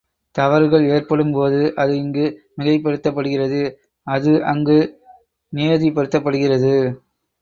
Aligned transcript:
தவறுகள் 0.35 0.85
ஏற்படும்போது 0.87 1.73
அது 1.75 1.93
இங்கு 1.97 2.25
மிகைப்படுத்தப்படுகிறது 2.57 3.61
அது 4.07 4.31
அங்கு 4.45 4.79
நியதிப்படுத்தப்படுகிறது. 5.53 6.73